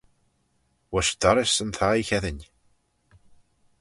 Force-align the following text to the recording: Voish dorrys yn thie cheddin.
Voish 0.91 1.11
dorrys 1.21 1.55
yn 1.63 1.71
thie 1.77 2.05
cheddin. 2.07 2.39